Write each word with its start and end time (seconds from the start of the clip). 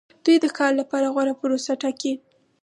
دوی 0.23 0.37
د 0.43 0.45
کار 0.57 0.71
لپاره 0.81 1.11
غوره 1.13 1.33
پروسه 1.41 1.71
ټاکي. 1.81 2.13